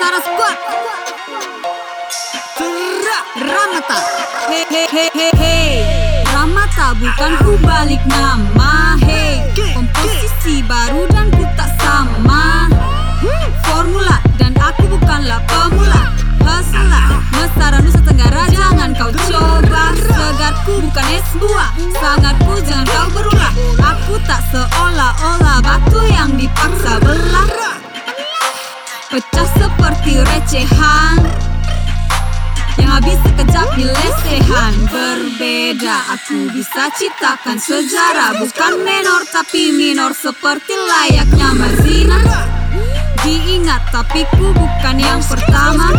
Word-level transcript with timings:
Tara 0.00 0.20
Squad 0.24 0.56
Terak. 2.56 3.24
Ramata. 3.44 3.98
He 4.50 4.60
he 4.72 4.82
he 4.88 5.04
he 5.12 5.28
he. 5.36 5.56
Ramata 6.32 6.96
bukan 6.96 7.32
ku 7.44 7.52
balik 7.60 8.00
nama 8.08 8.96
Hey 9.00 9.44
Komposisi 9.76 10.64
baru 10.64 11.04
dan 11.12 11.28
ku 11.36 11.44
tak 11.54 11.68
sama 11.80 12.23
recehan. 30.20 31.16
Yang 32.78 32.90
habis 32.90 33.18
sekejap 33.24 33.68
di 33.74 33.84
lesehan. 33.86 34.72
Berbeda 34.90 35.96
aku 36.14 36.50
bisa 36.54 36.90
ciptakan 36.94 37.58
sejarah. 37.58 38.38
Bukan 38.38 38.82
menor 38.82 39.26
tapi 39.30 39.74
minor. 39.74 40.14
Seperti 40.14 40.74
layaknya 40.76 41.48
Mazina. 41.56 42.20
Diingat 43.24 43.88
tapi 43.90 44.28
ku 44.36 44.52
bukan 44.54 44.96
yang 45.00 45.22
pertama. 45.24 45.90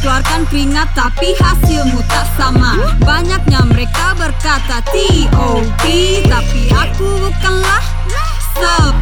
Keluarkan 0.00 0.46
keringat 0.48 0.88
tapi 0.94 1.34
hasilmu 1.36 2.00
tak 2.06 2.26
sama. 2.38 2.78
Banyaknya 3.02 3.66
mereka 3.66 4.14
berkata 4.18 4.82
T.O.P 4.90 5.82
Tapi 6.26 6.62
aku 6.70 7.06
bukanlah 7.22 7.82
seperti 8.52 9.01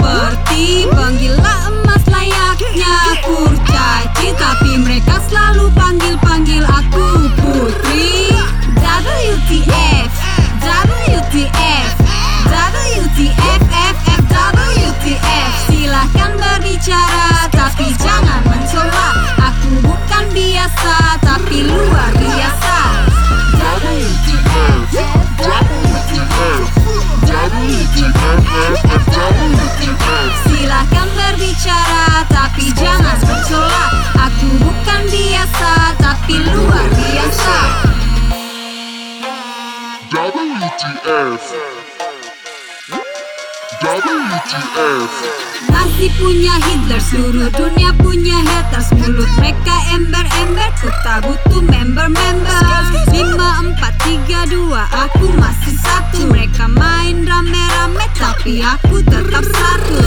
Tapi 4.20 4.76
mereka 4.76 5.16
selalu 5.24 5.72
panggil-panggil 5.72 6.64
aku 6.68 7.06
putri. 7.40 8.36
WTF 8.80 10.10
WTF 10.60 11.90
WTF 12.46 13.62
F 13.70 13.96
F 14.06 14.22
WTF 14.28 15.50
Silahkan 15.70 16.30
berbicara 16.36 17.48
tapi 17.48 17.92
jangan 17.96 18.42
mencoba 18.44 19.06
Aku 19.50 19.70
bukan 19.86 20.24
biasa 20.34 21.20
tapi 21.24 21.64
luar 21.64 22.19
WTF, 41.11 41.42
WTF. 43.83 45.11
Nasi 45.67 46.06
punya 46.14 46.55
Hitler, 46.62 47.02
seluruh 47.02 47.50
dunia 47.50 47.91
punya 47.98 48.39
haters. 48.39 48.94
Mulut 48.94 49.27
mereka 49.42 49.75
ember-ember, 49.91 50.70
ku 50.78 50.86
tak 51.02 51.27
butuh 51.27 51.67
member-member. 51.67 52.62
Lima, 53.11 53.58
empat, 53.58 53.91
tiga, 54.06 54.47
dua, 54.55 54.86
aku 54.86 55.34
masih 55.34 55.75
satu. 55.83 56.30
Mereka 56.30 56.70
main 56.78 57.27
rame-rame, 57.27 58.06
tapi 58.14 58.62
aku 58.62 59.02
tetap 59.02 59.42
satu 59.50 59.98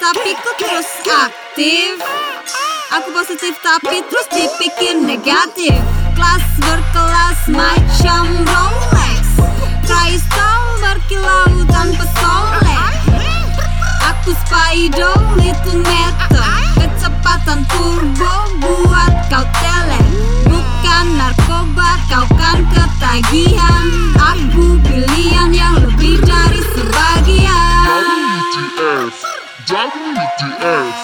tapi 0.00 0.32
ku 0.32 0.50
terus 0.56 0.88
aktif. 1.04 2.00
Aku 2.88 3.12
positif 3.12 3.52
tapi 3.60 4.00
terus 4.08 4.24
dipikir 4.32 4.96
negatif. 4.96 5.76
Kelas 6.16 6.44
berkelas 6.56 7.38
macam 7.52 8.24
Rolex. 8.48 9.24
Kristal 9.84 10.62
berkilau 10.80 11.64
tanpa 11.68 12.04
solek 12.16 12.92
Aku 14.08 14.32
Spydo 14.32 15.27
WTF, 30.38 30.94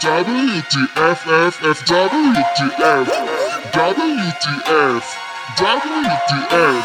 WTF, 0.00 0.96
F, 0.96 1.62
F, 1.62 1.84
WTF, 1.84 3.06
WTF, 3.70 5.04
WTF, 5.58 6.82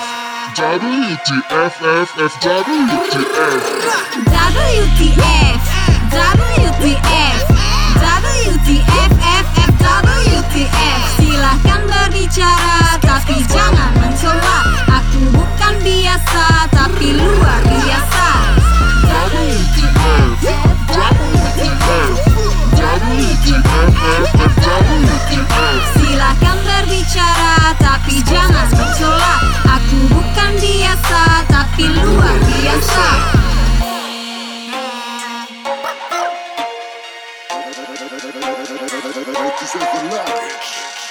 WTF, 0.54 1.76
F, 1.80 2.20
F, 2.20 2.34
WTF. 2.42 3.62
WTF 4.28 5.14
WTF 5.14 5.64
WTF 6.12 7.53
Right 38.24 39.58
to 39.60 39.66
self-knowledge. 39.66 41.03